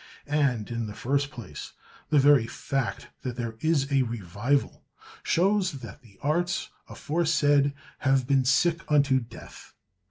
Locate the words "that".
3.21-3.35, 5.73-6.01